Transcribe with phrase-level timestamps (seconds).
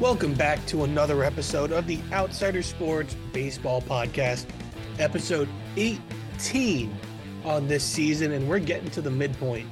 [0.00, 4.46] Welcome back to another episode of the Outsider Sports Baseball Podcast,
[5.00, 6.96] episode 18
[7.44, 9.66] on this season, and we're getting to the midpoint.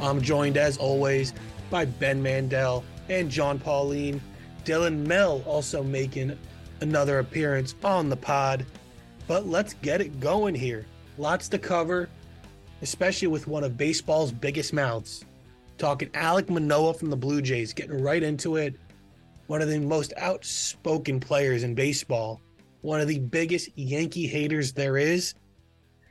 [0.00, 1.34] I'm joined, as always,
[1.70, 4.20] by Ben Mandel and John Pauline.
[4.64, 6.36] Dylan Mel also making
[6.80, 8.66] another appearance on the pod.
[9.28, 10.84] But let's get it going here.
[11.16, 12.08] Lots to cover,
[12.82, 15.24] especially with one of baseball's biggest mouths.
[15.78, 18.74] Talking Alek Manoah from the Blue Jays, getting right into it
[19.50, 22.40] one of the most outspoken players in baseball,
[22.82, 25.34] one of the biggest Yankee haters there is,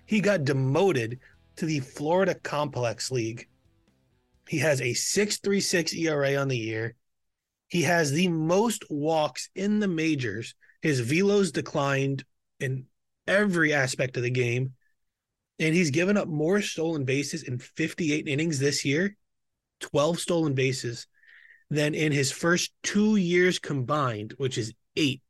[0.05, 1.17] he got demoted
[1.55, 3.47] to the Florida Complex League.
[4.49, 6.95] He has a 6.36 ERA on the year.
[7.69, 10.53] He has the most walks in the majors.
[10.81, 12.25] His velos declined
[12.59, 12.87] in
[13.25, 14.73] every aspect of the game.
[15.59, 19.15] And he's given up more stolen bases in 58 innings this year,
[19.79, 21.07] 12 stolen bases
[21.69, 25.21] than in his first two years combined, which is eight.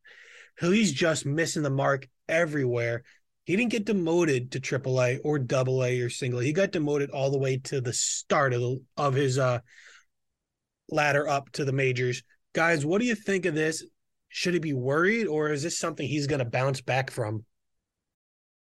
[0.60, 3.04] He's just missing the mark everywhere.
[3.46, 6.40] He didn't get demoted to AAA or AA or single.
[6.40, 9.60] He got demoted all the way to the start of, the, of his uh,
[10.90, 12.24] ladder up to the majors.
[12.54, 13.84] Guys, what do you think of this?
[14.28, 17.46] Should he be worried, or is this something he's going to bounce back from?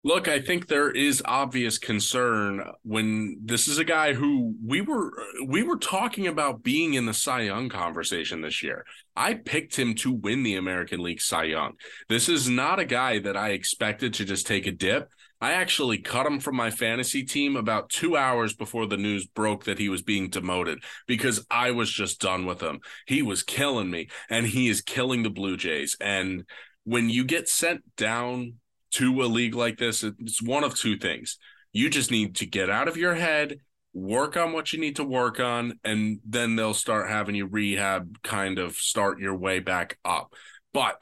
[0.03, 5.11] Look, I think there is obvious concern when this is a guy who we were
[5.45, 8.83] we were talking about being in the Cy Young conversation this year.
[9.15, 11.73] I picked him to win the American League Cy Young.
[12.09, 15.11] This is not a guy that I expected to just take a dip.
[15.39, 19.65] I actually cut him from my fantasy team about two hours before the news broke
[19.65, 22.79] that he was being demoted because I was just done with him.
[23.05, 25.95] He was killing me, and he is killing the Blue Jays.
[26.01, 26.45] And
[26.85, 28.55] when you get sent down
[28.91, 31.37] to a league like this, it's one of two things.
[31.73, 33.59] You just need to get out of your head,
[33.93, 38.21] work on what you need to work on, and then they'll start having you rehab,
[38.23, 40.33] kind of start your way back up.
[40.73, 41.01] But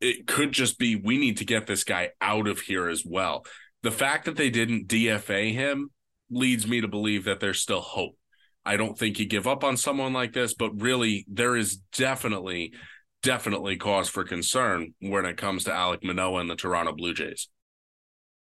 [0.00, 3.44] it could just be we need to get this guy out of here as well.
[3.82, 5.90] The fact that they didn't DFA him
[6.30, 8.16] leads me to believe that there's still hope.
[8.64, 12.74] I don't think you give up on someone like this, but really, there is definitely
[13.22, 17.48] definitely cause for concern when it comes to Alek Manoah and the Toronto Blue Jays.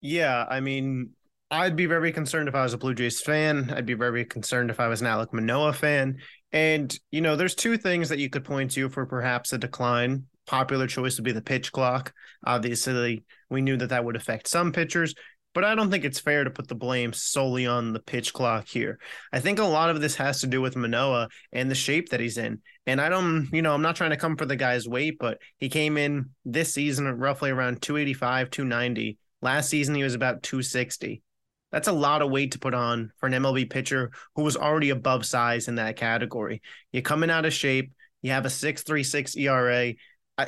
[0.00, 1.10] Yeah, I mean,
[1.50, 3.72] I'd be very concerned if I was a Blue Jays fan.
[3.74, 6.18] I'd be very concerned if I was an Alek Manoah fan.
[6.52, 10.24] And, you know, there's two things that you could point to for perhaps a decline.
[10.46, 12.12] Popular choice would be the pitch clock.
[12.44, 15.14] Obviously, we knew that that would affect some pitchers,
[15.54, 18.66] but I don't think it's fair to put the blame solely on the pitch clock
[18.69, 18.98] here.
[19.32, 22.20] I think a lot of this has to do with Manoah and the shape that
[22.20, 22.60] he's in.
[22.87, 25.38] And I don't, you know, I'm not trying to come for the guy's weight, but
[25.59, 29.16] he came in this season roughly around 285, 290.
[29.41, 31.22] Last season, he was about 260.
[31.71, 34.91] That's a lot of weight to put on for an MLB pitcher who was already
[34.91, 36.62] above size in that category.
[36.92, 37.92] You're coming out of shape.
[38.22, 39.94] You have a 6.36 ERA.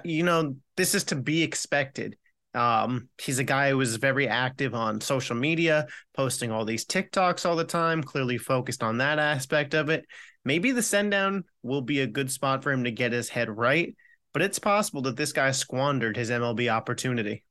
[0.05, 2.17] you know, this is to be expected.
[2.57, 7.45] Um, he's a guy who is very active on social media, posting all these TikToks
[7.45, 10.07] all the time, clearly focused on that aspect of it.
[10.45, 13.51] Maybe the send down will be a good spot for him to get his head
[13.51, 13.95] right,
[14.33, 17.45] but it's possible that this guy squandered his MLB opportunity.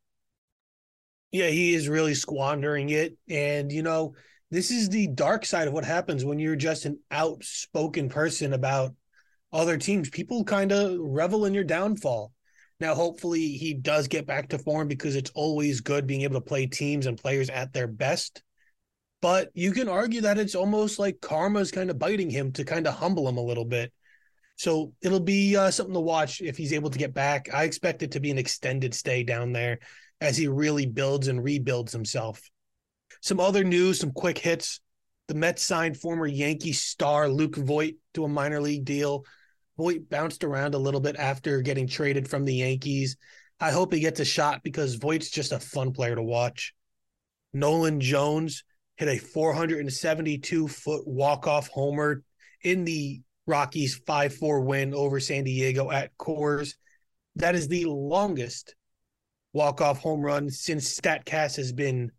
[1.32, 3.16] Yeah, he is really squandering it.
[3.30, 4.16] And, you know,
[4.50, 8.96] this is the dark side of what happens when you're just an outspoken person about
[9.52, 10.10] other teams.
[10.10, 12.32] People kind of revel in your downfall.
[12.80, 16.42] Now, hopefully, he does get back to form because it's always good being able to
[16.42, 18.44] play teams and players at their best.
[19.22, 22.86] But you can argue that it's almost like karma's kind of biting him to kind
[22.86, 23.92] of humble him a little bit.
[24.58, 27.54] So it'll be uh, something to watch if he's able to get back.
[27.54, 29.80] I expect it to be an extended stay down there
[30.22, 32.42] as he really builds and rebuilds himself.
[33.22, 34.80] Some other news, some quick hits.
[35.28, 39.26] The Mets signed former Yankee star Luke Voit to a minor league deal.
[39.78, 43.18] Voit bounced around a little bit after getting traded from the Yankees.
[43.60, 46.74] I hope he gets a shot because Voit's just a fun player to watch.
[47.54, 48.64] Nolan Jones
[48.98, 52.24] hit a 472 foot walk off homer
[52.64, 56.74] in the Rockies 5 4 win over San Diego at Coors.
[57.36, 58.76] That is the longest
[59.54, 62.12] walk off home run since StatCast has been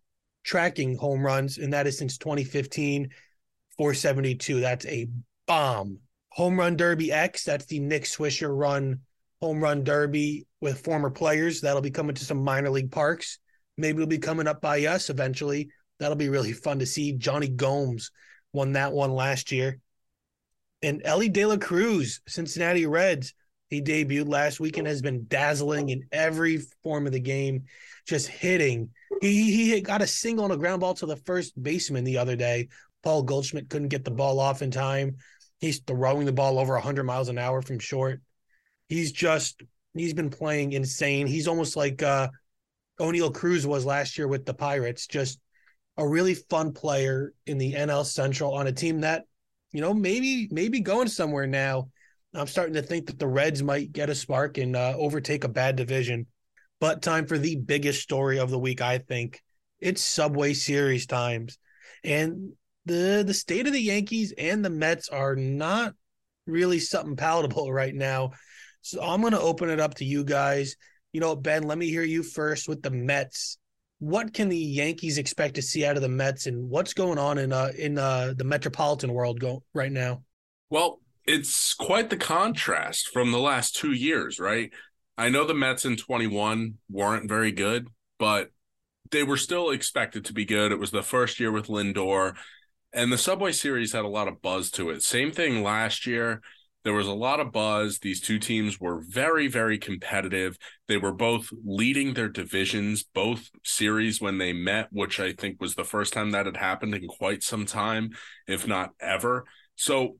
[0.43, 3.09] tracking home runs, and that is since 2015,
[3.77, 4.59] 472.
[4.59, 5.07] That's a
[5.45, 5.99] bomb.
[6.37, 7.43] Home Run Derby X.
[7.43, 9.01] That's the Nick Swisher run
[9.41, 11.61] home run derby with former players.
[11.61, 13.39] That'll be coming to some minor league parks.
[13.77, 15.69] Maybe it'll be coming up by us eventually.
[15.99, 17.13] That'll be really fun to see.
[17.13, 18.11] Jonny Gomes
[18.53, 19.79] won that one last year.
[20.81, 23.33] And Elly De La Cruz, Cincinnati Reds,
[23.69, 27.63] he debuted last week and has been dazzling in every form of the game,
[28.07, 28.89] just hitting.
[29.21, 32.35] He he got a single on a ground ball to the first baseman the other
[32.35, 32.69] day.
[33.03, 35.17] Paul Goldschmidt couldn't get the ball off in time.
[35.59, 38.21] He's throwing the ball over 100 miles an hour from short.
[38.87, 39.61] He's just
[39.93, 41.27] he's been playing insane.
[41.27, 42.29] He's almost like uh
[42.99, 45.39] Oneil Cruz was last year with the Pirates, just
[45.97, 49.25] a really fun player in the NL Central on a team that,
[49.71, 51.89] you know, maybe maybe going somewhere now.
[52.33, 55.49] I'm starting to think that the Reds might get a spark and uh, overtake a
[55.49, 56.27] bad division.
[56.79, 59.41] But time for the biggest story of the week, I think.
[59.79, 61.57] It's Subway Series times.
[62.03, 62.53] And
[62.87, 65.93] the the state of the Yankees and the Mets are not
[66.45, 68.31] really something palatable right now.
[68.81, 70.75] So I'm going to open it up to you guys.
[71.11, 73.57] You know, Ben, let me hear you first with the Mets.
[73.99, 77.37] What can the Yankees expect to see out of the Mets, and what's going on
[77.37, 80.23] in uh in uh the metropolitan world go right now?
[80.69, 84.71] Well, it's quite the contrast from the last two years, right?
[85.17, 87.87] I know the Mets in 21 weren't very good,
[88.19, 88.51] but
[89.09, 90.71] they were still expected to be good.
[90.71, 92.35] It was the first year with Lindor,
[92.97, 95.03] and the Subway Series had a lot of buzz to it.
[95.03, 96.41] Same thing last year.
[96.83, 97.99] There was a lot of buzz.
[97.99, 100.57] These two teams were very, very competitive.
[100.87, 105.75] They were both leading their divisions, both series when they met, which I think was
[105.75, 108.11] the first time that had happened in quite some time,
[108.47, 109.45] if not ever.
[109.75, 110.17] So,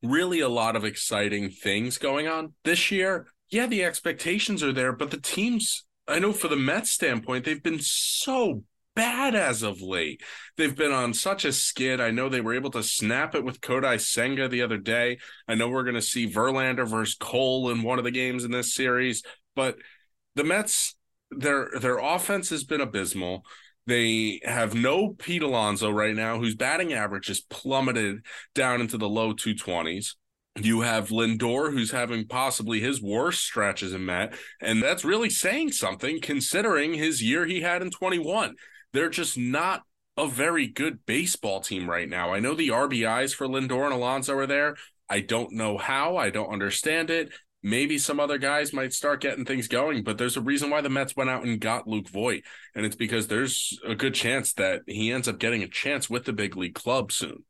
[0.00, 3.26] really, a lot of exciting things going on this year.
[3.50, 7.60] Yeah, the expectations are there, but the teams, I know for the Mets standpoint, they've
[7.60, 8.62] been so
[9.00, 10.22] bad as of late.
[10.58, 12.02] They've been on such a skid.
[12.02, 15.16] I know they were able to snap it with Kodai Senga the other day.
[15.48, 18.50] I know we're going to see Verlander versus Cole in one of the games in
[18.50, 19.22] this series,
[19.56, 19.76] but
[20.34, 20.96] the Mets,
[21.30, 23.42] their their offense has been abysmal.
[23.86, 28.18] They have no Pete Alonso right now, whose batting average has plummeted
[28.54, 30.14] down into the low 220s.
[30.56, 35.72] You have Lindor, who's having possibly his worst stretches in Met, and that's really saying
[35.72, 38.56] something considering his year he had in 21
[38.92, 39.82] they're just not
[40.16, 42.32] a very good baseball team right now.
[42.32, 44.76] I know the RBIs for Lindor and Alonso are there.
[45.08, 46.16] I don't know how.
[46.16, 47.32] I don't understand it.
[47.62, 50.88] Maybe some other guys might start getting things going, but there's a reason why the
[50.88, 52.42] Mets went out and got Luke Voit.
[52.74, 56.24] And it's because there's a good chance that he ends up getting a chance with
[56.24, 57.44] the big league club soon.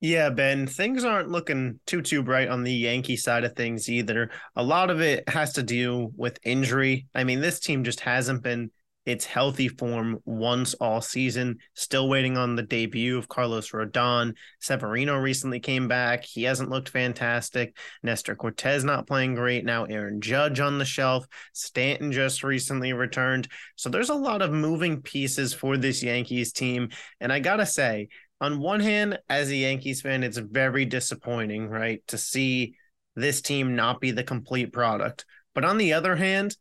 [0.00, 4.30] Yeah, Ben, things aren't looking too too bright on the Yankee side of things either.
[4.56, 7.06] A lot of it has to do with injury.
[7.14, 8.70] I mean, this team just hasn't been
[9.06, 11.58] its healthy form once all season.
[11.74, 14.34] Still waiting on the debut of Carlos Rodon.
[14.60, 16.24] Severino recently came back.
[16.24, 17.76] He hasn't looked fantastic.
[18.02, 19.64] Nestor Cortes not playing great.
[19.64, 21.26] Now Aaron Judge on the shelf.
[21.52, 23.48] Stanton just recently returned.
[23.76, 26.90] So there's a lot of moving pieces for this Yankees team.
[27.20, 28.08] And I got to say,
[28.40, 32.74] on one hand, as a Yankees fan, it's very disappointing, right, to see
[33.16, 35.24] this team not be the complete product.
[35.54, 36.56] But on the other hand,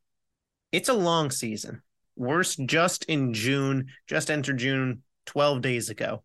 [0.72, 1.82] it's a long season
[2.20, 6.22] Worse, just in June, just entered June 12 days ago.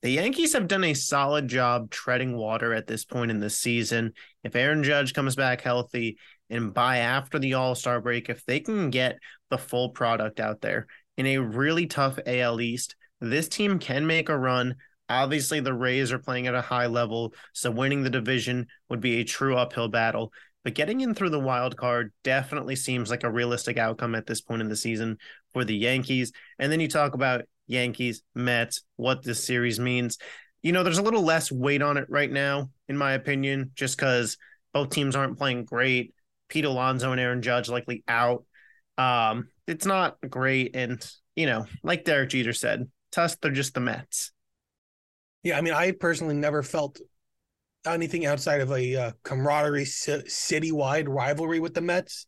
[0.00, 4.14] The Yankees have done a solid job treading water at this point in the season.
[4.42, 6.16] If Aaron Judge comes back healthy
[6.48, 9.18] and by after the All Star break, if they can get
[9.50, 10.86] the full product out there
[11.18, 14.76] in a really tough AL East, this team can make a run.
[15.10, 19.20] Obviously, the Rays are playing at a high level, so winning the division would be
[19.20, 20.32] a true uphill battle.
[20.64, 24.40] But getting in through the wild card definitely seems like a realistic outcome at this
[24.40, 25.16] point in the season
[25.52, 26.32] for the Yankees.
[26.58, 30.18] And then you talk about Yankees, Mets, what this series means.
[30.62, 33.96] You know, there's a little less weight on it right now, in my opinion, just
[33.96, 34.36] because
[34.74, 36.14] both teams aren't playing great.
[36.48, 38.44] Pete Alonso and Aaron Judge likely out.
[38.98, 40.76] Um, it's not great.
[40.76, 41.02] And,
[41.36, 44.32] you know, like Derek Jeter said, Tusk, they're just the Mets.
[45.42, 47.00] Yeah, I mean, I personally never felt
[47.86, 52.26] anything outside of a uh, camaraderie citywide rivalry with the Mets.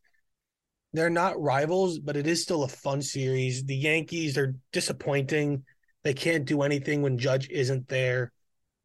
[0.92, 3.64] They're not rivals, but it is still a fun series.
[3.64, 5.64] The Yankees are disappointing.
[6.04, 8.32] They can't do anything when Judge isn't there.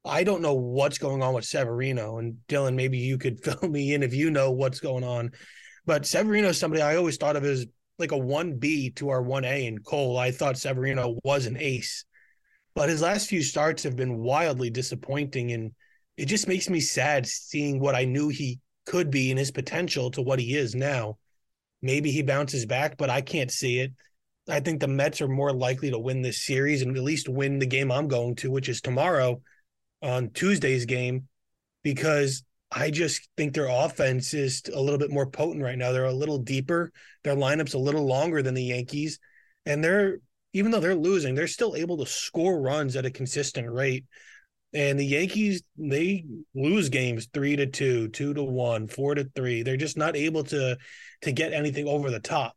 [0.06, 2.18] I don't know what's going on with Severino.
[2.18, 5.32] And Dylan, maybe you could fill me in if you know what's going on.
[5.86, 7.66] But Severino is somebody I always thought of as
[8.00, 10.18] like a 1B to our 1A in Cole.
[10.18, 12.06] I thought Severino was an ace.
[12.76, 15.52] But his last few starts have been wildly disappointing.
[15.52, 15.72] And
[16.18, 20.12] it just makes me sad seeing what I knew he could be and his potential
[20.12, 21.18] to what he is now.
[21.82, 23.92] Maybe he bounces back, but I can't see it.
[24.50, 27.60] I think the Mets are more likely to win this series and at least win
[27.60, 29.42] the game I'm going to, which is tomorrow
[30.02, 31.28] on Tuesday's game,
[31.84, 35.92] because I just think their offense is a little bit more potent right now.
[35.92, 36.92] They're a little deeper.
[37.24, 39.20] Their lineup's a little longer than the Yankees.
[39.66, 40.20] And they're,
[40.54, 44.06] even though they're losing, they're still able to score runs at a consistent rate.
[44.74, 49.64] And the Yankees, they lose games three to two, two to one, four to three.
[49.64, 50.78] They're just not able to
[51.22, 52.56] to get anything over the top.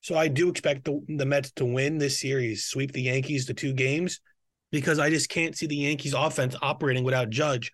[0.00, 3.54] So I do expect the, the Mets to win this series, sweep the Yankees to
[3.54, 4.20] two games,
[4.72, 7.70] because I just can't see the Yankees offense operating without Judge.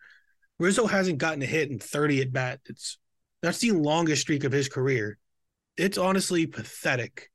[0.58, 2.60] Rizzo hasn't gotten a hit in 30 at bat.
[2.66, 2.98] It's
[3.42, 5.18] That's the longest streak of his career.
[5.76, 7.30] It's honestly pathetic.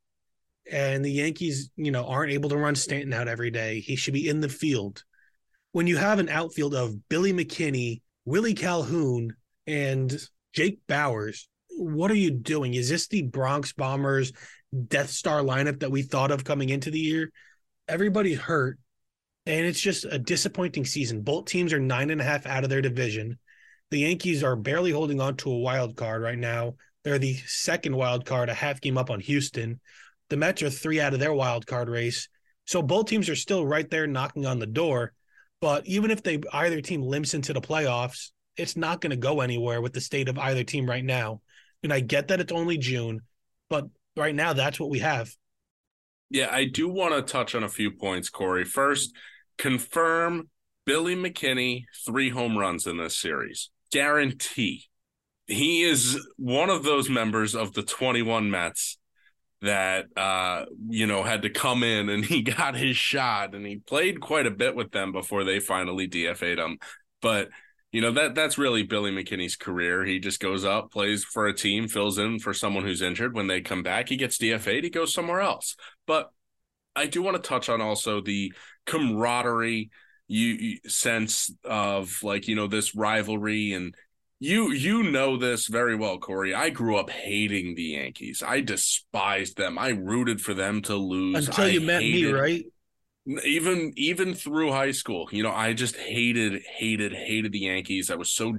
[0.69, 3.79] And the Yankees, you know, aren't able to run Stanton out every day.
[3.79, 5.03] He should be in the field.
[5.73, 9.35] When you have an outfield of Billy McKinney, Willie Calhoun,
[9.65, 10.13] and
[10.53, 12.73] Jake Bauers, what are you doing?
[12.73, 14.33] Is this the Bronx Bombers
[14.87, 17.31] Death Star lineup that we thought of coming into the year?
[17.87, 18.79] Everybody's hurt,
[19.45, 21.21] and it's just a disappointing season.
[21.21, 23.39] Both teams are nine and a half out of their division.
[23.91, 26.75] The Yankees are barely holding on to a wild card right now.
[27.03, 29.79] They're the second wild card, a half game up on Houston.
[30.29, 32.27] The Mets are three out of their wild card race.
[32.65, 35.13] So both teams are still right there knocking on the door.
[35.61, 39.41] But even if they either team limps into the playoffs, it's not going to go
[39.41, 41.41] anywhere with the state of either team right now.
[41.83, 43.21] And I get that it's only June,
[43.69, 43.87] but
[44.17, 45.31] right now that's what we have.
[46.29, 48.63] Yeah, I do want to touch on a few points, Corey.
[48.63, 49.13] First,
[49.57, 50.49] confirm
[50.85, 53.69] Billy McKinney three home runs in this series.
[53.91, 54.85] Guarantee.
[55.47, 58.97] He is one of those members of the 21 Mets
[59.61, 63.77] that uh you know had to come in and he got his shot and he
[63.77, 66.77] played quite a bit with them before they finally DFA'd him.
[67.21, 67.49] But
[67.91, 70.05] you know that that's really Billy McKinney's career.
[70.05, 73.35] He just goes up, plays for a team, fills in for someone who's injured.
[73.35, 74.83] When they come back, he gets DFA'd.
[74.83, 75.75] He goes somewhere else.
[76.07, 76.31] But
[76.95, 78.53] I do want to touch on also the
[78.85, 79.91] camaraderie
[80.31, 83.93] you, you sense of like you know this rivalry and
[84.41, 86.55] you you know this very well corey.
[86.55, 88.41] I grew up hating the yankees.
[88.45, 89.77] I despised them.
[89.77, 91.47] I rooted for them to lose.
[91.47, 92.65] Until you I met me right?
[93.45, 98.09] Even even through high school you know i just hated hated hated the yankees.
[98.09, 98.57] I was so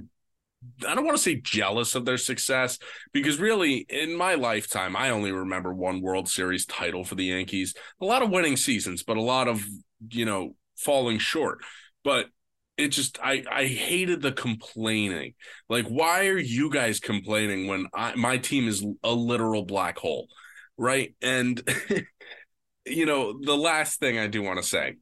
[0.87, 2.79] i don't want to say jealous of their success
[3.11, 7.73] because really in my lifetime i only remember one world series title for the yankees.
[7.99, 9.61] A lot of winning seasons but a lot of
[10.09, 11.59] you know falling short.
[12.05, 12.27] But
[12.77, 15.33] it just i i hated the complaining
[15.69, 20.27] like why are you guys complaining when I, my team is a literal black hole
[20.77, 21.61] right and
[22.85, 24.95] you know, the last thing I do want to say,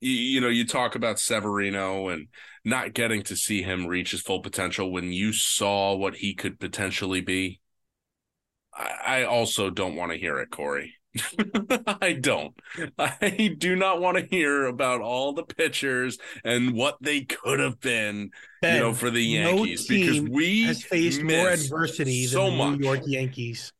[0.00, 2.28] you, you, know, you talk about Severino and
[2.64, 6.58] not getting to see him reach his full potential when you saw what he could
[6.58, 7.60] potentially be.
[8.74, 10.94] I, I also don't want to hear it, Corey.
[12.00, 12.54] I don't.
[12.98, 17.80] I do not want to hear about all the pitchers and what they could have
[17.80, 18.30] been,
[18.62, 22.52] Ben, you know, for the no Yankees because we has faced more adversity so than
[22.52, 22.78] the much.
[22.78, 23.72] New York Yankees.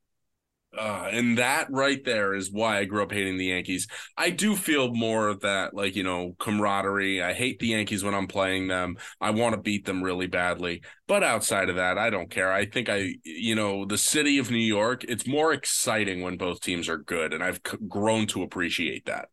[0.77, 3.89] Uh, and that right there is why I grew up hating the Yankees.
[4.17, 7.21] I do feel more of that, like, you know, camaraderie.
[7.21, 8.97] I hate the Yankees when I'm playing them.
[9.21, 10.83] I want to beat them really badly.
[11.09, 12.53] But outside of that, I don't care.
[12.53, 16.61] I think I, you know, the city of New York, it's more exciting when both
[16.61, 17.35] teams are good.
[17.35, 19.29] And I've c- grown to appreciate that.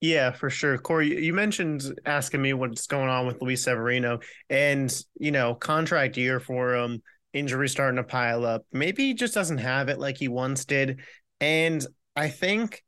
[0.00, 0.76] Yeah, for sure.
[0.76, 6.16] Corey, you mentioned asking me what's going on with Luis Severino and, you know, contract
[6.18, 7.02] year for him,
[7.34, 8.64] injury starting to pile up.
[8.72, 11.00] Maybe he just doesn't have it like he once did.
[11.40, 11.84] And
[12.16, 12.82] I think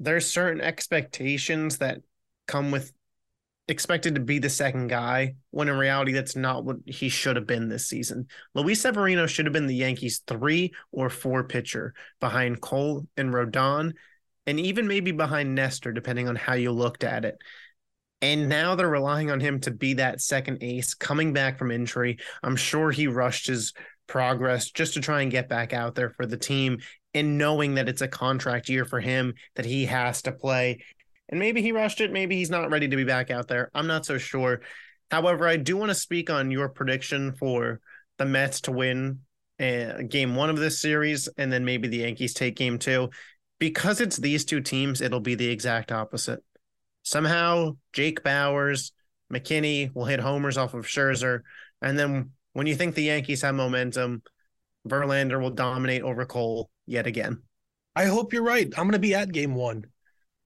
[0.00, 2.00] there's certain expectations that
[2.46, 2.92] come with
[3.66, 7.46] expected to be the second guy when in reality that's not what he should have
[7.46, 8.26] been this season.
[8.54, 13.92] Luis Severino should have been the Yankees three or four pitcher behind Cole and Rodon
[14.46, 17.38] and even maybe behind Nestor, depending on how you looked at it.
[18.24, 22.16] And now they're relying on him to be that second ace coming back from injury.
[22.42, 23.74] I'm sure he rushed his
[24.06, 26.78] progress just to try and get back out there for the team
[27.12, 30.82] and knowing that it's a contract year for him that he has to play.
[31.28, 32.12] And maybe he rushed it.
[32.12, 33.70] Maybe he's not ready to be back out there.
[33.74, 34.62] I'm not so sure.
[35.10, 37.80] However, I do want to speak on your prediction for
[38.16, 39.20] the Mets to win
[39.60, 43.10] uh, game one of this series and then maybe the Yankees take game two
[43.58, 46.42] because it's these two teams, it'll be the exact opposite.
[47.04, 48.90] Somehow, Jake Bauers,
[49.32, 51.40] McKinney will hit homers off of Scherzer.
[51.80, 54.22] And then when you think the Yankees have momentum,
[54.88, 57.42] Verlander will dominate over Cole yet again.
[57.94, 58.66] I hope you're right.
[58.76, 59.84] I'm going to be at game one.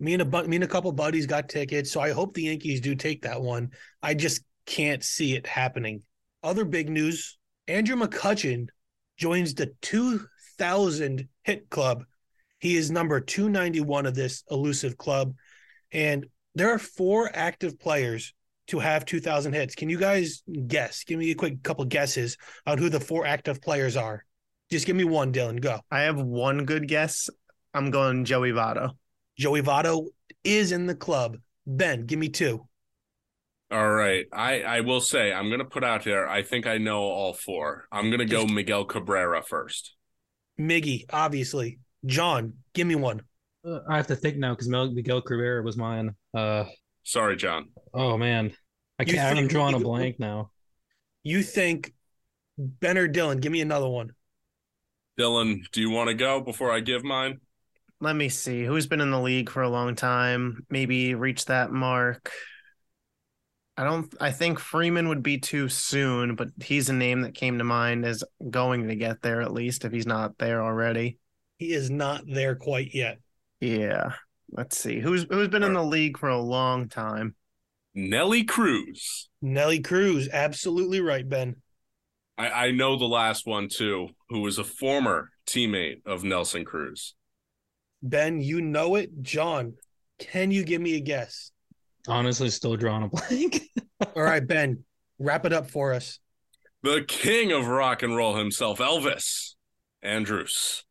[0.01, 2.81] Me and a me and a couple buddies got tickets, so I hope the Yankees
[2.81, 3.71] do take that one.
[4.01, 6.03] I just can't see it happening.
[6.45, 7.37] Other big news:
[7.67, 8.69] Andrew McCutchen
[9.17, 12.05] joins the 2,000 hit club.
[12.61, 15.35] He is number 291 of this elusive club,
[15.91, 16.27] and
[16.59, 18.35] there are four active players
[18.67, 19.75] to have 2,000 hits.
[19.75, 21.05] Can you guys guess?
[21.05, 22.37] Give me a quick couple guesses
[22.67, 24.25] on who the four active players are.
[24.71, 25.61] Just give me one, Dylan.
[25.61, 25.81] Go.
[25.91, 27.31] I have one good guess.
[27.73, 28.91] I'm going Joey Votto.
[29.39, 30.09] Joey Votto
[30.43, 31.39] is in the club.
[31.67, 32.67] Ben, give me two.
[33.71, 34.27] All right.
[34.33, 37.35] I, I will say, I'm going to put out there, I think I know all
[37.35, 37.87] four.
[37.93, 39.95] I'm going to go Miguel Cabrera first.
[40.59, 41.79] Miggy, obviously.
[42.05, 43.23] John, give me one.
[43.65, 46.15] Uh, I have to think now because Miguel Cabrera was mine.
[46.35, 46.65] Uh,
[47.03, 47.71] Sorry, John.
[47.95, 48.53] oh man,
[48.99, 49.39] I You can't.
[49.39, 50.51] I'm drawing a blank now.
[51.23, 51.93] You think
[52.59, 54.13] Ben or Dylan, give me another one.
[55.19, 57.41] Dylan, do you want to go before I give mine?
[58.01, 58.65] Let me see.
[58.65, 60.65] Who's been in the league for a long time?
[60.71, 62.31] Maybe reach that mark.
[63.77, 67.59] I don't I think Freeman would be too soon, but he's a name that came
[67.59, 71.19] to mind as going to get there at least if he's not there already.
[71.59, 73.19] He is not there quite yet.
[73.61, 74.13] Yeah.
[74.51, 75.01] Let's see.
[75.01, 77.35] Who's who's been in the league for a long time?
[77.95, 79.29] Nelly Cruz.
[79.43, 81.57] Nelly Cruz, absolutely right, Ben.
[82.39, 87.15] I, I know the last one too, who was a former teammate of Nelson Cruz.
[88.03, 89.23] Ben, you know it.
[89.23, 89.75] John,
[90.19, 91.51] can you give me a guess?
[92.07, 93.69] Honestly, still drawing a blank.
[94.17, 94.85] All right, Ben,
[95.19, 96.21] wrap it up for us.
[96.83, 99.55] The king of rock and roll himself, Elvis
[100.03, 100.85] Andrus.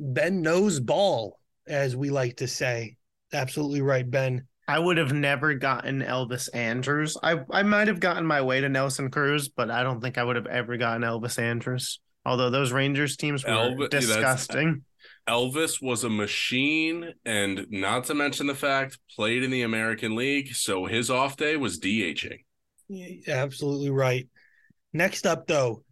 [0.00, 2.96] Ben knows ball, as we like to say.
[3.32, 4.46] Absolutely right, Ben.
[4.66, 7.16] I would have never gotten Elvis Andrus.
[7.22, 10.24] I I might have gotten my way to Nelson Cruz, but I don't think I
[10.24, 12.00] would have ever gotten Elvis Andrus.
[12.24, 14.82] Although those Rangers teams were Elvis- disgusting.
[15.28, 20.54] Elvis was a machine, and not to mention the fact played in the American League,
[20.54, 22.44] so his off day was DHing.
[22.88, 24.28] Yeah, absolutely right.
[24.92, 25.82] Next up, though,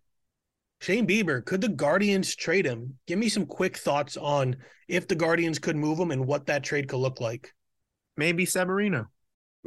[0.82, 1.44] Shane Bieber.
[1.44, 2.98] Could the Guardians trade him?
[3.06, 4.56] Give me some quick thoughts on
[4.88, 7.54] if the Guardians could move him and what that trade could look like.
[8.16, 9.06] Maybe Severino.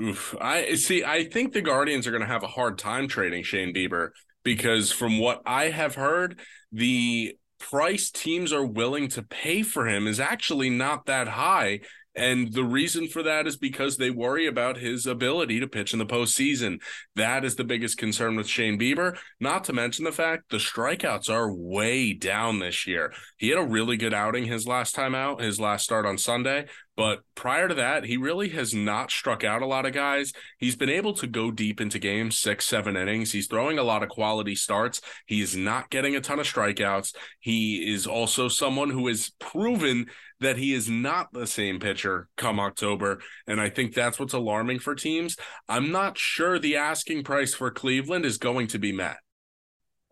[0.03, 0.35] Oof.
[0.41, 1.05] I see.
[1.05, 4.09] I think the Guardians are going to have a hard time trading Shane Bieber
[4.43, 6.41] because, from what I have heard,
[6.73, 11.79] the price teams are willing to pay for him is actually not that high.
[12.15, 15.99] And the reason for that is because they worry about his ability to pitch in
[15.99, 16.81] the postseason.
[17.15, 19.17] That is the biggest concern with Shane Bieber.
[19.39, 23.13] Not to mention the fact the strikeouts are way down this year.
[23.37, 26.67] He had a really good outing his last time out, his last start on Sunday.
[26.97, 30.31] But prior to that, he really has not struck out a lot of guys.
[30.57, 33.33] He's been able to go deep into games, six, seven innings.
[33.33, 35.01] He's throwing a lot of quality starts.
[35.25, 37.13] He is not getting a ton of strikeouts.
[37.39, 40.07] He is also someone who has proven
[40.39, 43.19] that he is not the same pitcher come October.
[43.45, 45.35] And I think that's what's alarming for teams.
[45.67, 49.17] I'm not sure the asking price for Cleveland is going to be met.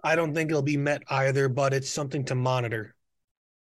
[0.03, 2.93] I don't think it'll be met either, but it's something to monitor.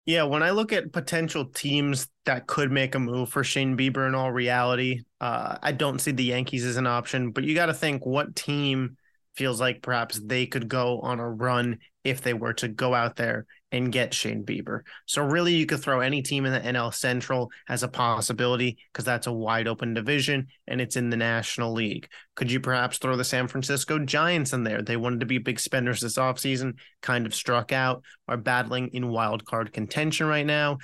[0.08, 4.08] Yeah, when I look at potential teams that could make a move for Shane Bieber
[4.08, 7.32] in all reality, uh, I don't see the Yankees as an option.
[7.32, 8.96] But you got to think what team
[9.36, 13.18] feels like perhaps they could go on a run if they were to go out
[13.18, 14.82] there and get Shane Bieber.
[15.06, 19.06] So really, you could throw any team in the NL Central as a possibility because
[19.06, 22.08] that's a wide open division and it's in the National League.
[22.36, 24.82] Could you perhaps throw the San Francisco Giants in there?
[24.82, 29.10] They wanted to be big spenders this offseason, kind of struck out, are battling in
[29.10, 30.78] wild card contention right now.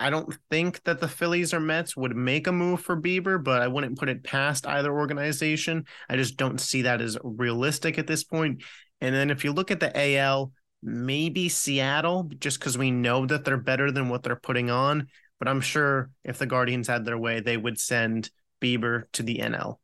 [0.00, 3.62] I don't think that the Phillies or Mets would make a move for Bieber, but
[3.62, 5.84] I wouldn't put it past either organization.
[6.08, 8.64] I just don't see that as realistic at this point.
[9.00, 10.50] And then if you look at the AL,
[10.84, 15.08] maybe Seattle, just because we know that they're better than what they're putting on.
[15.38, 19.38] But I'm sure if the Guardians had their way, they would send Bieber to the
[19.38, 19.80] NL.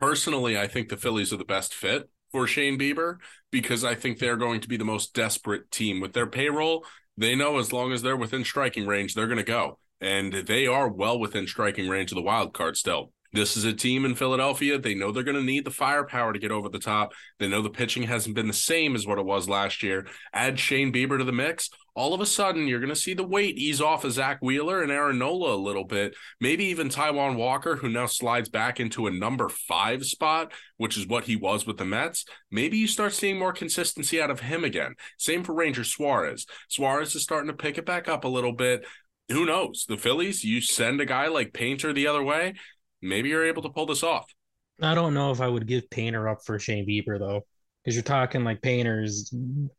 [0.00, 3.16] Personally, I think the Phillies are the best fit for Shane Bieber
[3.50, 6.84] because I think they're going to be the most desperate team with their payroll.
[7.16, 9.78] They know as long as they're within striking range, they're going to go.
[10.00, 13.12] And they are well within striking range of the wild card still.
[13.32, 14.78] This is a team in Philadelphia.
[14.78, 17.12] They know they're going to need the firepower to get over the top.
[17.38, 20.06] They know the pitching hasn't been the same as what it was last year.
[20.32, 21.68] Add Shane Bieber to the mix.
[21.94, 24.82] All of a sudden, you're going to see the weight ease off of Zack Wheeler
[24.82, 26.14] and Aaron Nola a little bit.
[26.40, 31.08] Maybe even Taijuan Walker, who now slides back into a number five spot, which is
[31.08, 32.24] what he was with the Mets.
[32.50, 34.94] Maybe you start seeing more consistency out of him again.
[35.18, 36.46] Same for Ranger Suarez.
[36.68, 38.86] Suarez is starting to pick it back up a little bit.
[39.28, 39.84] Who knows?
[39.86, 42.54] The Phillies, you send a guy like Painter the other way,
[43.02, 44.32] maybe you're able to pull this off.
[44.80, 47.42] I don't know if I would give Painter up for Shane Bieber though,
[47.82, 49.32] because you're talking like Painter's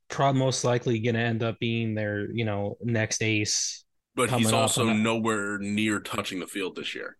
[0.09, 3.85] probably most likely going to end up being their you know next ace.
[4.15, 7.15] But he's also nowhere near touching the field this year.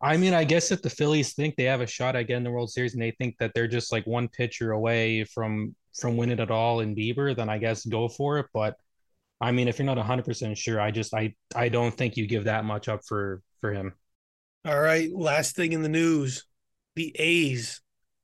[0.00, 2.50] I mean, I guess if the Phillies think they have a shot at getting the
[2.50, 6.40] World Series and they think that they're just like one pitcher away from from winning
[6.40, 8.46] it all in Bieber, then I guess go for it.
[8.52, 8.76] But
[9.40, 12.26] I mean, if you're not 100 percent sure, I just I I don't think you
[12.26, 13.94] give that much up for for him.
[14.66, 16.46] All right, last thing in the news
[16.96, 17.82] the A's,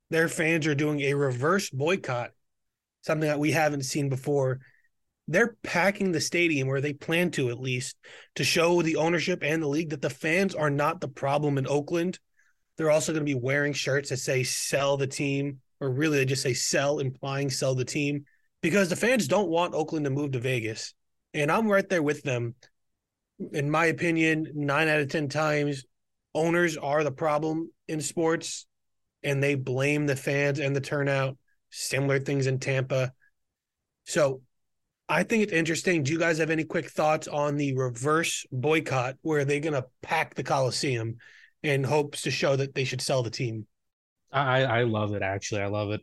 [0.09, 2.31] their fans are doing a reverse boycott,
[3.03, 4.61] something that we haven't seen before.
[5.29, 7.96] They're packing the stadium, or they plan to at least,
[8.37, 11.66] to show the ownership and the league that the fans are not the problem in
[11.66, 12.18] Oakland.
[12.76, 16.24] They're also going to be wearing shirts that say sell the team, or really they
[16.24, 18.24] just say sell, implying sell the team,
[18.62, 20.94] because the fans don't want Oakland to move to Vegas.
[21.35, 22.55] And I'm right there with them.
[23.53, 25.85] In my opinion, nine out of 10 times,
[26.35, 28.66] owners are the problem in sports
[29.23, 31.37] and they blame the fans and the turnout.
[31.71, 33.12] Similar things in Tampa.
[34.05, 34.43] So
[35.09, 36.03] I think it's interesting.
[36.03, 39.87] Do you guys have any quick thoughts on the reverse boycott where they're going to
[40.03, 41.16] pack the Coliseum
[41.62, 43.66] in hopes to show that they should sell the team?
[44.33, 45.62] I I love it actually.
[45.62, 46.01] I love it.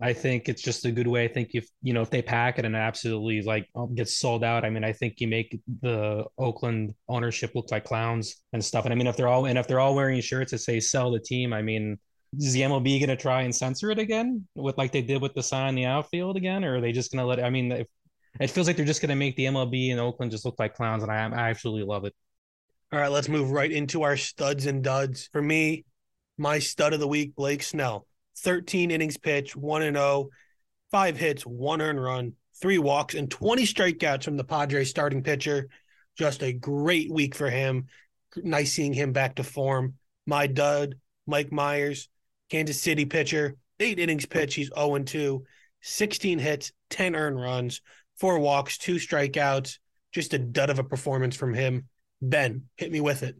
[0.00, 1.24] I think it's just a good way.
[1.24, 4.42] I think if you know if they pack it and absolutely like um, gets sold
[4.42, 8.84] out, I mean, I think you make the Oakland ownership look like clowns and stuff.
[8.84, 11.12] And I mean, if they're all and if they're all wearing shirts that say "sell
[11.12, 11.98] the team," I mean,
[12.38, 15.34] is the MLB going to try and censor it again with like they did with
[15.34, 17.38] the sign in the outfield again, or are they just going to let?
[17.38, 17.86] It, I mean, if,
[18.40, 20.74] it feels like they're just going to make the MLB and Oakland just look like
[20.74, 22.14] clowns, and I, I absolutely love it.
[22.92, 25.28] All right, let's move right into our studs and duds.
[25.32, 25.84] For me,
[26.36, 28.06] my stud of the week, Blake Snell.
[28.38, 30.28] 13 innings pitched, 1 and 0,
[30.90, 35.68] 5 hits, 1 earned run, 3 walks and 20 strikeouts from the Padres starting pitcher.
[36.16, 37.86] Just a great week for him.
[38.36, 39.94] Nice seeing him back to form.
[40.26, 42.08] My dud, Mike Mayers,
[42.50, 45.44] Kansas City pitcher, 8 innings pitched, he's 0 and 2,
[45.82, 47.80] 16 hits, 10 earned runs,
[48.18, 49.78] 4 walks, 2 strikeouts.
[50.12, 51.88] Just a dud of a performance from him.
[52.22, 53.36] Ben, hit me with it.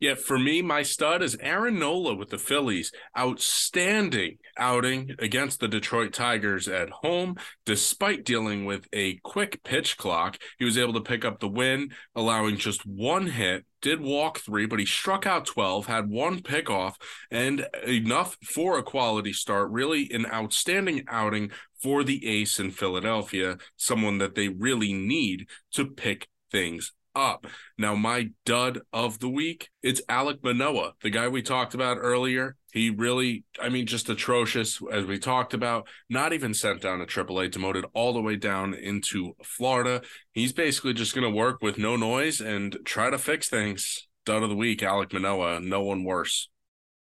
[0.00, 2.92] Yeah, for me, my stud is Aaron Nola with the Phillies.
[3.18, 7.36] Outstanding outing against the Detroit Tigers at home.
[7.66, 11.90] Despite dealing with a quick pitch clock, he was able to pick up the win,
[12.14, 13.66] allowing just one hit.
[13.82, 16.94] Did walk three, but he struck out 12, had one pickoff,
[17.30, 19.70] and enough for a quality start.
[19.70, 21.50] Really, an outstanding outing
[21.82, 27.46] for the ace in Philadelphia, someone that they really need to pick things up.
[27.76, 32.56] Now, my dud of the week, it's Alek Manoah, the guy we talked about earlier.
[32.72, 35.88] He really, I mean, just atrocious, as we talked about.
[36.08, 40.02] Not even sent down to AAA, demoted all the way down into Florida.
[40.32, 44.06] He's basically just going to work with no noise and try to fix things.
[44.26, 45.60] Dud of the week, Alek Manoah.
[45.60, 46.48] No one worse.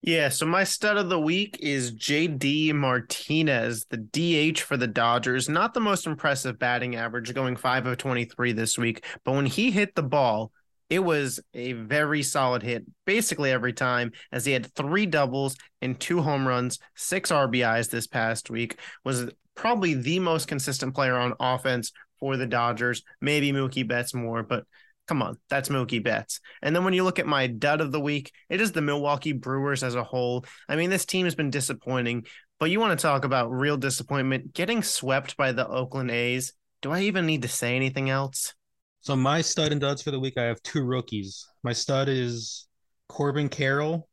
[0.05, 5.49] Yeah, so my stud of the week is JD Martinez, the DH for the Dodgers.
[5.49, 9.71] Not the most impressive batting average, going 5 of 23 this week, but when he
[9.71, 10.51] hit the ball,
[10.91, 15.99] it was a very solid hit basically every time as he had three doubles and
[15.99, 18.79] two home runs, six RBIs this past week.
[19.05, 23.05] Was probably the most consistent player on offense for the Dodgers.
[23.21, 24.65] Maybe Mookie Betts more, but
[25.09, 26.41] Come on, that's Mookie Betts.
[26.63, 29.33] And then when you look at my dud of the week, it is the Milwaukee
[29.33, 30.45] Brewers as a whole.
[30.69, 32.27] I mean, this team has been disappointing,
[32.61, 36.53] but you want to talk about real disappointment getting swept by the Oakland A's.
[36.83, 38.55] Do I even need to say anything else?
[39.01, 41.45] So my stud and duds for the week, I have two rookies.
[41.65, 42.69] My stud is
[43.09, 44.09] Corbin Carroll,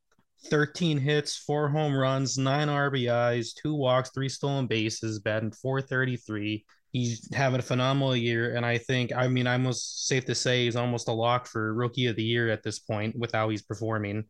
[0.45, 7.29] 13 hits, four home runs, nine RBIs, two walks, three stolen bases, batting 433 he's
[7.33, 8.55] having a phenomenal year.
[8.55, 11.73] And I think, I mean, I'm almost safe to say he's almost a lock for
[11.73, 14.25] rookie of the year at this point with how he's performing.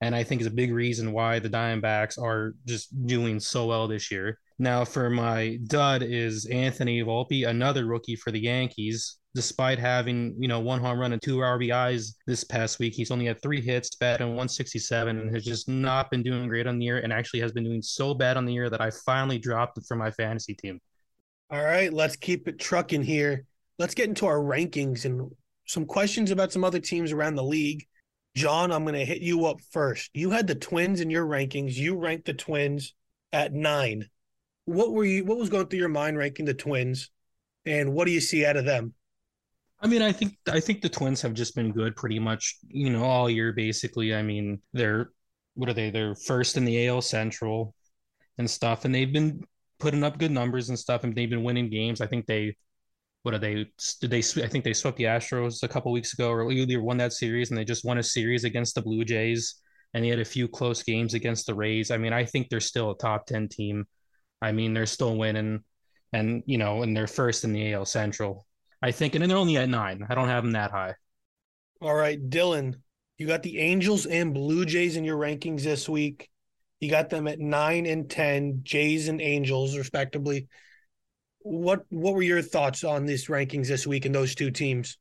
[0.00, 3.86] And I think is a big reason why the Diamondbacks are just doing so well
[3.86, 4.38] this year.
[4.58, 9.16] Now, for my dud is Anthony Volpe, another rookie for the Yankees.
[9.34, 13.26] Despite having, you know, one home run and two RBIs this past week, he's only
[13.26, 16.98] had three hits, batting 167, and has just not been doing great on the year,
[16.98, 19.84] and actually has been doing so bad on the year that I finally dropped it
[19.86, 20.80] from my fantasy team.
[21.50, 23.44] All right, let's keep it trucking here.
[23.78, 25.32] Let's get into our rankings and
[25.66, 27.86] some questions about some other teams around the league.
[28.36, 30.10] John, I'm going to hit you up first.
[30.14, 31.74] You had the Twins in your rankings.
[31.74, 32.94] You ranked the Twins
[33.32, 34.08] at nine.
[34.66, 35.24] What were you?
[35.24, 37.10] What was going through your mind ranking the Twins,
[37.66, 38.94] and what do you see out of them?
[39.80, 42.90] I mean, I think I think the Twins have just been good pretty much, you
[42.90, 44.14] know, all year basically.
[44.14, 45.10] I mean, they're
[45.54, 45.90] what are they?
[45.90, 47.74] They're first in the AL Central
[48.38, 49.42] and stuff, and they've been
[49.80, 52.00] putting up good numbers and stuff, and they've been winning games.
[52.00, 52.56] I think they,
[53.22, 53.66] what are they?
[54.00, 54.18] Did they?
[54.18, 57.50] I think they swept the Astros a couple weeks ago, or either won that series,
[57.50, 59.56] and they just won a series against the Blue Jays,
[59.94, 61.90] and they had a few close games against the Rays.
[61.90, 63.86] I mean, I think they're still a top ten team.
[64.40, 65.64] I mean, they're still winning,
[66.12, 68.46] and you know, and they're first in the AL Central.
[68.82, 70.06] I think, and they're only at nine.
[70.08, 70.94] I don't have them that high.
[71.82, 72.76] All right, Dylan,
[73.18, 76.30] you got the Angels and Blue Jays in your rankings this week.
[76.80, 80.48] You got them at nine and ten, Jays and Angels, respectively.
[81.40, 84.98] What what were your thoughts on these rankings this week and those two teams?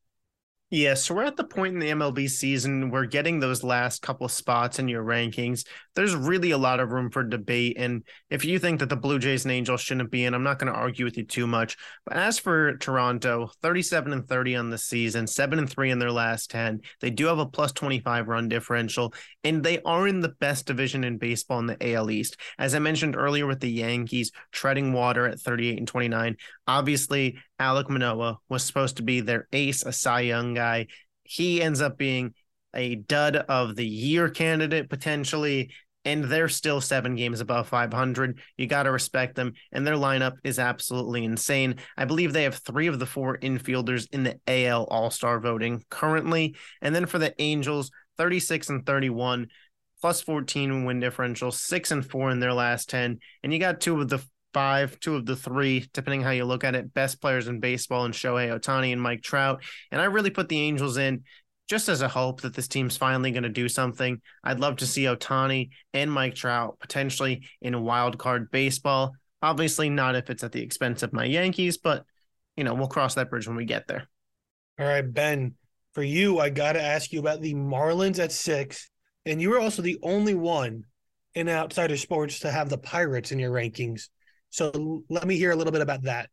[0.72, 4.28] Yeah, so we're at the point in the MLB season where getting those last couple
[4.28, 7.78] spots in your rankings, there's really a lot of room for debate.
[7.80, 10.60] And if you think that the Blue Jays and Angels shouldn't be in, I'm not
[10.60, 11.76] going to argue with you too much.
[12.06, 16.12] But as for Toronto, 37 and 30 on the season, 7 and 3 in their
[16.12, 16.82] last 10.
[17.02, 21.04] They do have a plus 25 run differential, and they are in the best division
[21.04, 22.38] in baseball in the AL East.
[22.60, 27.90] As I mentioned earlier with the Yankees treading water at 38 and 29, obviously Alek
[27.90, 30.88] Manoah was supposed to be their ace, a Cy Young guy.
[31.24, 32.34] He ends up being
[32.74, 35.72] a dud of the year candidate potentially.
[36.06, 38.40] and they're still seven games above 500.
[38.58, 41.76] You got to respect them, and their lineup is absolutely insane.
[41.98, 45.84] I believe they have three of the four infielders in the AL All Star voting
[45.90, 46.56] currently.
[46.82, 49.48] And then for the Angels, 36 and 31,
[50.02, 53.20] plus 14 win differential, six and four in their last 10.
[53.44, 56.64] And you got two of the five, two of the three, depending how you look
[56.64, 59.64] at it, best players in baseball and Shohei Ohtani and Mike Trout.
[59.92, 61.24] And I really put the Angels in
[61.68, 64.22] just as a hope that this team's finally going to do something.
[64.44, 69.14] I'd love to see Ohtani and Mike Trout potentially in wild card baseball.
[69.42, 72.06] Obviously, not if it's at the expense of my Yankees, but
[72.58, 74.08] you know, we'll cross that bridge when we get there.
[74.80, 75.54] All right, Ben,
[75.94, 78.90] for you, I got to ask you about the Marlins at six.
[79.26, 80.86] And you were also the only one
[81.36, 84.10] in Outsider Sports to have the Pirates in your rankings.
[84.50, 86.30] So let me hear a little bit about that.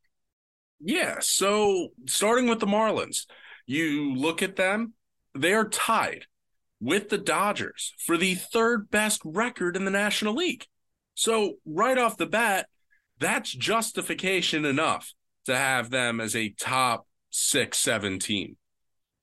[0.80, 1.16] Yeah.
[1.20, 3.26] So starting with the Marlins,
[3.66, 4.94] you look at them,
[5.34, 6.26] they are tied
[6.80, 10.66] with the Dodgers for the third best record in the National League.
[11.14, 12.66] So, right off the bat,
[13.18, 15.14] that's justification enough
[15.46, 18.56] to have them as a top six, seven team.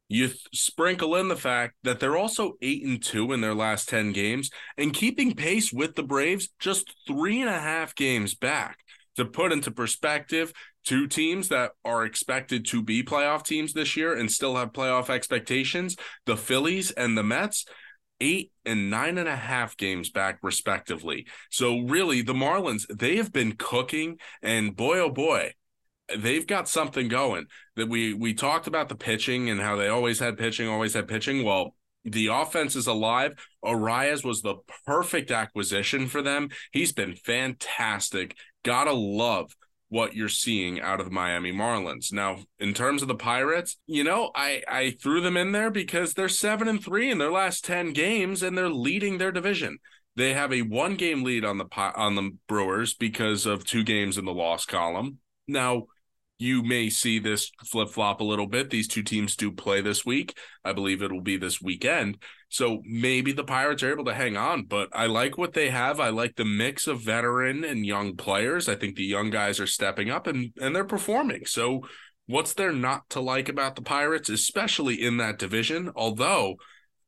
[0.09, 3.89] You th- sprinkle in the fact that they're also eight and two in their last
[3.89, 8.79] 10 games and keeping pace with the Braves just three and a half games back.
[9.17, 14.15] To put into perspective, two teams that are expected to be playoff teams this year
[14.15, 15.95] and still have playoff expectations
[16.25, 17.65] the Phillies and the Mets.
[18.21, 21.25] Eight and nine and a half games back, respectively.
[21.49, 25.51] So, really, the Marlins, they have been cooking, and boy, oh boy,
[26.17, 27.45] they've got something going
[27.75, 31.07] that we we talked about the pitching and how they always had pitching always had
[31.07, 37.15] pitching well the offense is alive Arraez was the perfect acquisition for them he's been
[37.15, 39.55] fantastic gotta love
[39.89, 42.11] what you're seeing out of the Miami Marlins.
[42.11, 46.13] Now, in terms of the Pirates, you know, I I threw them in there because
[46.13, 49.77] they're 7 and 3 in their last 10 games and they're leading their division.
[50.15, 54.17] They have a one game lead on the on the Brewers because of two games
[54.17, 55.19] in the loss column.
[55.47, 55.85] Now,
[56.39, 58.69] you may see this flip flop a little bit.
[58.69, 60.37] These two teams do play this week.
[60.63, 62.17] I believe it will be this weekend.
[62.53, 65.99] So maybe the Pirates are able to hang on, but I like what they have.
[65.99, 68.69] I like the mix of veteran and young players.
[68.69, 71.47] I think the young guys are stepping up and, and they're performing.
[71.47, 71.81] So
[72.27, 75.89] what's there not to like about the Pirates, especially in that division?
[75.95, 76.57] Although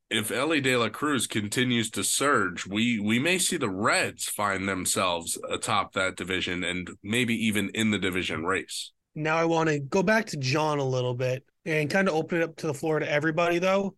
[0.09, 4.67] if Elly De La Cruz continues to surge, we we may see the Reds find
[4.67, 8.93] themselves atop that division and maybe even in the division race.
[9.13, 12.41] Now I want to go back to John a little bit and kind of open
[12.41, 13.95] it up to the floor to everybody, though.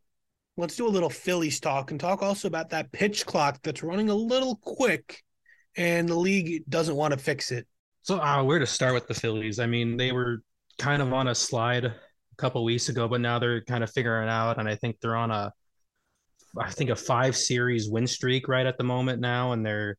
[0.58, 4.10] Let's do a little Phillies talk and talk also about that pitch clock that's running
[4.10, 5.22] a little quick,
[5.76, 7.68] and the league doesn't want to fix it.
[8.02, 9.60] So, uh, where to start with the Phillies?
[9.60, 10.42] I mean, they were
[10.80, 11.96] kind of on a slide a
[12.38, 15.30] couple weeks ago, but now they're kind of figuring out, and I think they're on
[15.30, 15.54] a,
[16.58, 19.98] I think a five series win streak right at the moment now, and they're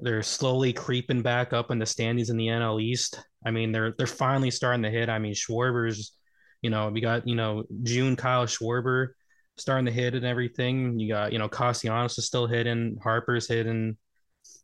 [0.00, 3.24] they're slowly creeping back up in the standings in the NL East.
[3.46, 5.08] I mean, they're they're finally starting to hit.
[5.08, 6.12] I mean, Schwarber's,
[6.60, 9.10] you know, we got you know June Kyle Schwarber
[9.56, 10.98] starting to hit and everything.
[10.98, 13.96] You got you know Castellanos is still hitting, Harper's hitting.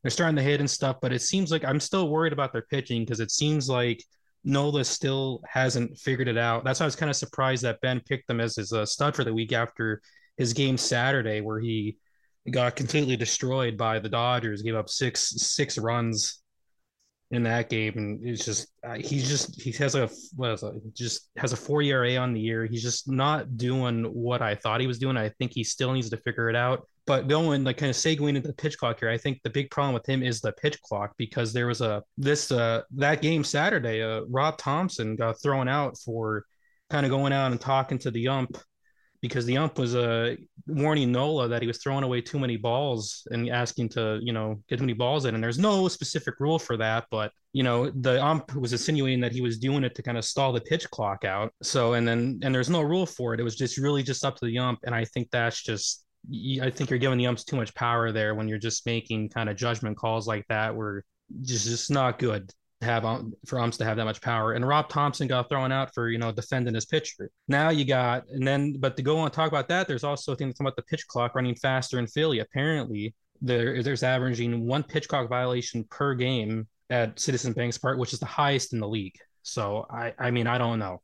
[0.02, 2.62] They're starting to hit and stuff, but it seems like I'm still worried about their
[2.62, 4.02] pitching because it seems like
[4.44, 6.64] Nola still hasn't figured it out.
[6.64, 9.14] That's why I was kind of surprised that Ben picked them as his uh, stud
[9.14, 10.00] for the week after
[10.36, 11.98] his game Saturday, where he
[12.50, 16.42] got completely destroyed by the Dodgers, gave up six six runs
[17.30, 20.74] in that game, and it's just uh, he's just he has a what is it,
[20.94, 22.66] just has a four ERA on the year.
[22.66, 25.16] He's just not doing what I thought he was doing.
[25.16, 26.86] I think he still needs to figure it out.
[27.06, 29.70] But going like kind of segueing into the pitch clock here, I think the big
[29.70, 33.44] problem with him is the pitch clock because there was a this uh that game
[33.44, 36.44] Saturday, uh Rob Thomson got thrown out for
[36.90, 38.58] kind of going out and talking to the ump
[39.20, 40.34] because the ump was uh,
[40.66, 44.62] warning Nola that he was throwing away too many balls and asking to, you know,
[44.68, 45.34] get too many balls in.
[45.34, 49.32] And there's no specific rule for that, but you know, the ump was insinuating that
[49.32, 51.52] he was doing it to kind of stall the pitch clock out.
[51.62, 53.40] So, and then, and there's no rule for it.
[53.40, 54.80] It was just really just up to the ump.
[54.84, 56.04] And I think that's just,
[56.62, 59.48] I think you're giving the umps too much power there when you're just making kind
[59.48, 61.04] of judgment calls like that, where
[61.42, 64.52] just just not good have um, for umps to have that much power.
[64.52, 67.30] And Rob Thomson got thrown out for you know defending his pitcher.
[67.48, 70.56] Now you got and then but to go on talk about that, there's also things
[70.60, 72.38] about the pitch clock running faster in Philly.
[72.38, 78.12] Apparently, there there's averaging one pitch clock violation per game at Citizens Bank Park, which
[78.12, 79.16] is the highest in the league.
[79.42, 81.02] So I I mean I don't know.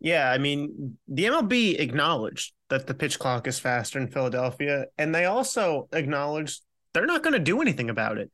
[0.00, 5.14] Yeah, I mean the MLB acknowledged that the pitch clock is faster in Philadelphia, and
[5.14, 8.30] they also acknowledged they're not going to do anything about it,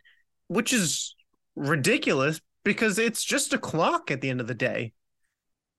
[0.49, 1.15] which is
[1.55, 4.93] ridiculous because it's just a clock at the end of the day.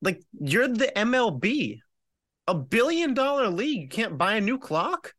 [0.02, 1.78] Like you're the MLB,
[2.48, 3.82] a billion dollar league.
[3.82, 5.14] You can't buy a new clock,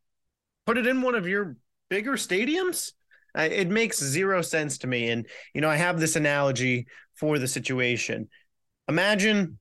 [0.65, 1.55] put it in one of your
[1.89, 2.91] bigger stadiums.
[3.35, 5.11] It makes zero sense to me.
[5.11, 8.27] And, you know, I have this analogy for the situation.
[8.89, 9.57] Imagine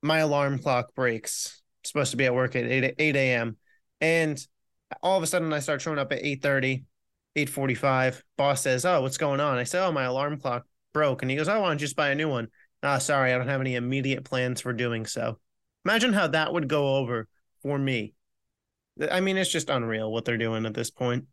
[0.00, 1.60] my alarm clock breaks.
[1.60, 3.58] I'm supposed to be at work at 8, 8 a.m.
[4.00, 4.42] And
[5.02, 6.84] all of a sudden I start showing up at 8 30,
[7.36, 8.24] 8 45.
[8.38, 9.58] Boss says, Oh, what's going on?
[9.58, 11.20] I say, Oh, my alarm clock broke.
[11.20, 12.48] And he goes, I want to just buy a new one.
[12.82, 15.38] Ah, sorry, I don't have any immediate plans for doing so.
[15.84, 17.28] Imagine how that would go over
[17.62, 18.14] for me.
[19.10, 21.26] I mean, it's just unreal what they're doing at this point.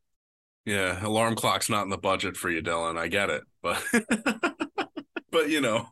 [0.65, 2.97] Yeah, alarm clock's not in the budget for you, Dylan.
[2.97, 3.84] I get it, but
[5.32, 5.88] but you know,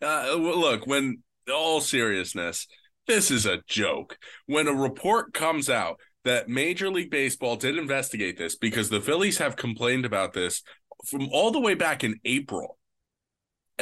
[0.00, 2.66] uh, look, when all seriousness,
[3.06, 4.18] this is a joke.
[4.46, 9.38] When a report comes out that Major League Baseball did investigate this because the Phillies
[9.38, 10.62] have complained about this
[11.06, 12.78] from all the way back in April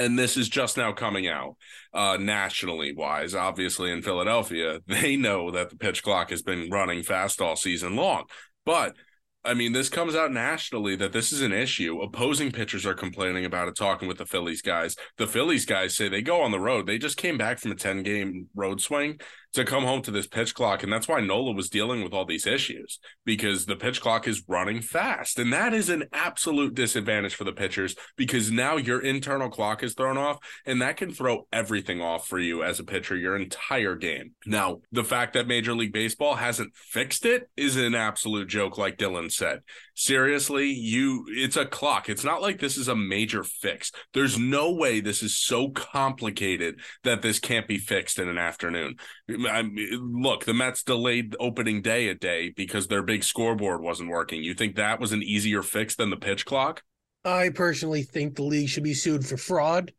[0.01, 1.57] and this is just now coming out
[1.95, 7.03] uh, nationally wise obviously in philadelphia they know that the pitch clock has been running
[7.03, 8.25] fast all season long
[8.65, 8.97] but
[9.43, 12.03] I mean, this comes out nationally that this is an issue.
[12.03, 14.97] Opposing pitchers are complaining about it, talking with the Phillies guys.
[15.17, 16.87] The Phillies guys say they go on the road.
[16.87, 19.19] They just came back from a 10 game road swing
[19.53, 20.83] to come home to this pitch clock.
[20.83, 24.45] And that's why Nola was dealing with all these issues because the pitch clock is
[24.47, 25.39] running fast.
[25.39, 29.95] And that is an absolute disadvantage for the pitchers because now your internal clock is
[29.95, 33.97] thrown off and that can throw everything off for you as a pitcher your entire
[33.97, 34.33] game.
[34.47, 38.99] Now, the fact that Major League Baseball hasn't fixed it is an absolute joke, like
[38.99, 39.61] Dylan said.
[40.01, 42.09] Seriously, you it's a clock.
[42.09, 43.93] It's not like this is a major fix.
[44.15, 48.97] There's no way this is so complicated that this can't be fixed in an afternoon.
[49.29, 54.09] I mean, look, the Mets delayed opening day a day because their big scoreboard wasn't
[54.09, 54.43] working.
[54.43, 56.83] You think that was an easier fix than the pitch clock?
[57.27, 59.93] I personally think the league should be sued for fraud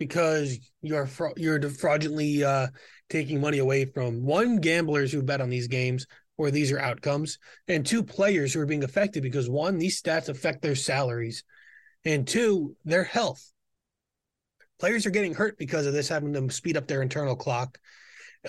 [0.00, 2.66] because you're you're fraudulently uh,
[3.08, 6.04] taking money away from one gamblers who bet on these games
[6.36, 10.28] where these are outcomes, and two players who are being affected because one these stats
[10.28, 11.44] affect their salaries,
[12.04, 13.52] and two their health.
[14.78, 17.78] Players are getting hurt because of this, having them speed up their internal clock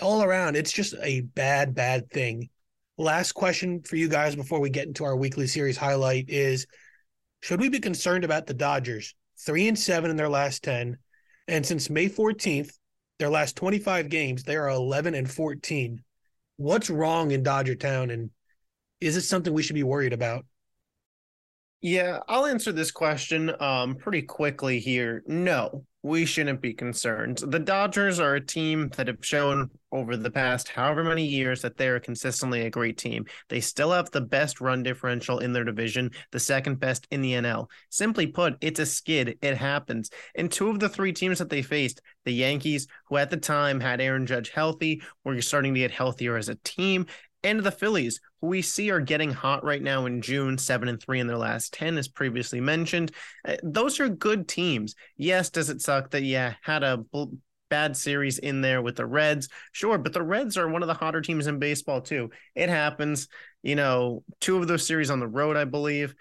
[0.00, 2.48] all around, it's just a bad, bad thing.
[2.96, 6.66] Last question for you guys before we get into our weekly series highlight is
[7.40, 9.14] should we be concerned about the Dodgers?
[9.38, 10.98] Three and seven in their last 10.
[11.46, 12.72] And since May 14th,
[13.18, 16.02] their last 25 games, they are 11 and 14.
[16.58, 18.10] What's wrong in Dodger Town?
[18.10, 18.30] And
[19.00, 20.44] is it something we should be worried about?
[21.80, 25.22] Yeah, I'll answer this question um, pretty quickly here.
[25.28, 27.38] No, we shouldn't be concerned.
[27.38, 31.76] The Dodgers are a team that have shown over the past however many years that
[31.76, 33.26] they're consistently a great team.
[33.48, 37.34] They still have the best run differential in their division, the second best in the
[37.34, 37.68] NL.
[37.90, 39.38] Simply put, it's a skid.
[39.40, 40.10] It happens.
[40.34, 43.80] And two of the three teams that they faced, the Yankees, who at the time
[43.80, 47.06] had Aaron Judge healthy, were starting to get healthier as a team,
[47.42, 51.00] and the Phillies, who we see are getting hot right now in June, seven and
[51.00, 53.12] three in their last 10, as previously mentioned.
[53.46, 54.94] Uh, those are good teams.
[55.16, 57.04] Yes, does it suck that, yeah, had a
[57.70, 59.48] bad series in there with the Reds?
[59.72, 62.30] Sure, but the Reds are one of the hotter teams in baseball, too.
[62.54, 63.28] It happens.
[63.62, 66.14] You know, two of those series on the road, I believe.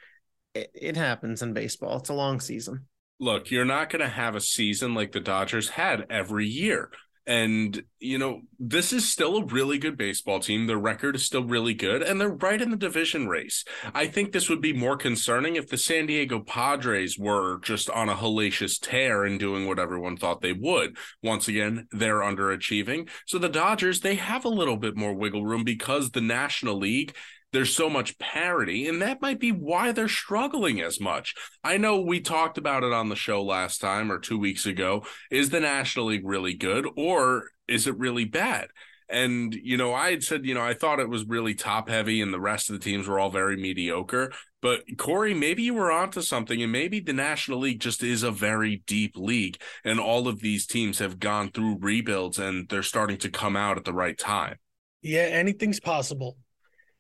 [0.54, 1.98] It, it happens in baseball.
[1.98, 2.86] It's a long season.
[3.20, 6.92] Look, you're not going to have a season like the Dodgers had every year.
[7.26, 10.66] And, you know, this is still a really good baseball team.
[10.66, 13.66] Their record is still really good, and they're right in the division race.
[13.94, 18.08] I think this would be more concerning if the San Diego Padres were just on
[18.08, 20.96] a hellacious tear and doing what everyone thought they would.
[21.22, 23.10] Once again, they're underachieving.
[23.26, 27.14] So the Dodgers, they have a little bit more wiggle room because the National League
[27.58, 31.34] there's so much parity, and that might be why they're struggling as much.
[31.64, 35.04] I know we talked about it on the show last time or two weeks ago.
[35.32, 38.68] Is the National League really good, or is it really bad?
[39.10, 42.22] And, you know, I had said, you know, I thought it was really top heavy
[42.22, 44.32] and the rest of the teams were all very mediocre.
[44.62, 48.30] But Corey, maybe you were onto something, and maybe the National League just is a
[48.30, 53.18] very deep league, and all of these teams have gone through rebuilds and they're starting
[53.18, 54.58] to come out at the right time.
[55.02, 56.38] Yeah, anything's possible.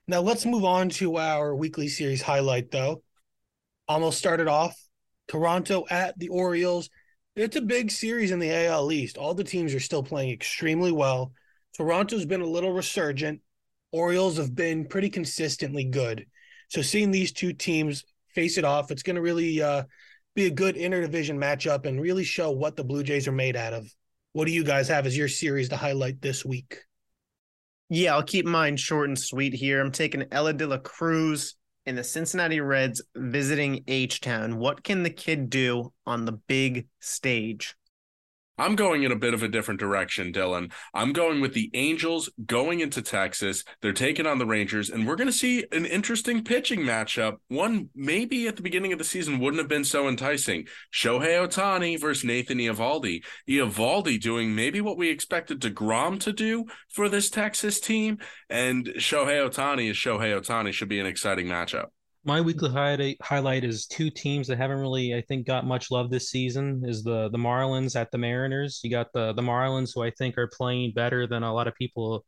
[0.09, 3.03] Now let's move on to our weekly series highlight, though.
[3.89, 4.73] Almost started off
[5.27, 6.89] Toronto at the Orioles.
[7.35, 9.17] It's a big series in the AL East.
[9.17, 11.33] All the teams are still playing extremely well.
[11.75, 13.41] Toronto's been a little resurgent.
[13.91, 16.25] Orioles have been pretty consistently good.
[16.69, 19.83] So seeing these two teams face it off, it's going to really uh,
[20.35, 23.73] be a good interdivision matchup and really show what the Blue Jays are made out
[23.73, 23.93] of.
[24.31, 26.79] What do you guys have as your series to highlight this week?
[27.89, 29.79] Yeah, I'll keep mine short and sweet here.
[29.79, 34.57] I'm taking Elly De La Cruz and the Cincinnati Reds visiting H Town.
[34.57, 37.76] What can the kid do on the big stage?
[38.57, 40.71] I'm going in a bit of a different direction, Dylan.
[40.93, 43.63] I'm going with the Angels going into Texas.
[43.81, 47.35] They're taking on the Rangers, and we're going to see an interesting pitching matchup.
[47.49, 50.67] One maybe at the beginning of the season wouldn't have been so enticing.
[50.93, 53.23] Shohei Ohtani versus Nathan Eovaldi.
[53.47, 58.17] Eovaldi doing maybe what we expected DeGrom to do for this Texas team,
[58.49, 61.87] and Shohei Ohtani is Shohei Ohtani should be an exciting matchup
[62.27, 66.29] my weekly highlight is two teams that haven't really, I think, got much love this
[66.29, 66.83] season.
[66.85, 68.81] Is the the Marlins at the Mariners.
[68.83, 71.75] You got the the Marlins, who I think are playing better than a lot of
[71.75, 72.25] people,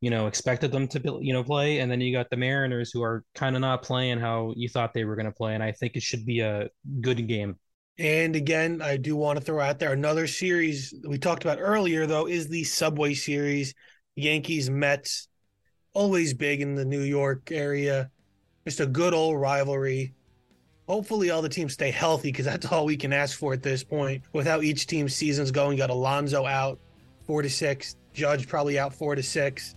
[0.00, 2.90] you know, expected them to, be, you know, play, and then you got the Mariners,
[2.90, 5.62] who are kind of not playing how you thought they were going to play, and
[5.62, 6.70] I think it should be a
[7.02, 7.56] good game.
[7.98, 12.06] And again, I do want to throw out there another series we talked about earlier,
[12.06, 13.74] though, is the Subway Series,
[14.16, 15.28] Yankees Mets,
[15.92, 18.10] always big in the New York area
[18.68, 20.12] just a good old rivalry.
[20.86, 23.82] Hopefully, all the teams stay healthy because that's all we can ask for at this
[23.82, 24.22] point.
[24.34, 26.78] With how each team's season's going, got Alonso out
[27.26, 29.74] four to six, Judge probably out four to six.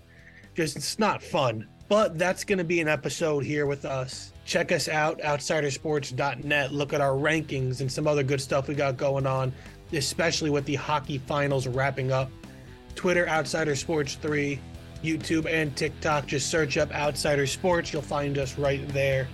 [0.56, 1.68] Just it's not fun.
[1.88, 4.34] But that's going to be an episode here with us.
[4.46, 6.74] Check us out, outsidersports.net.
[6.74, 9.54] Look at our rankings and some other good stuff we got going on,
[9.94, 12.30] especially with the hockey finals wrapping up.
[12.96, 14.60] Twitter, Outsider Sports 3.
[15.04, 16.28] YouTube and TikTok.
[16.28, 17.92] Just search up Outsider Sports.
[17.92, 19.28] You'll find us right there.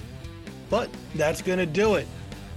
[0.70, 2.07] But that's going to do it.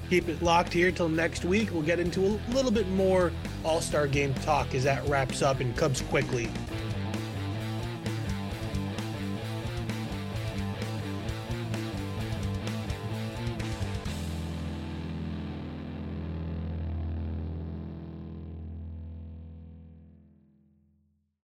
[0.08, 1.70] Keep it locked here till next week.
[1.72, 3.32] We'll get into a little bit more
[3.64, 6.50] All Star game talk as that wraps up and comes quickly.